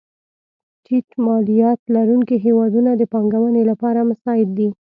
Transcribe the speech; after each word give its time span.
ټیټ 0.85 1.07
مالیات 1.25 1.79
لرونکې 1.95 2.37
هېوادونه 2.45 2.91
د 2.95 3.01
پانګونې 3.13 3.63
لپاره 3.71 3.99
مساعد 4.09 4.49
دي. 4.57 4.69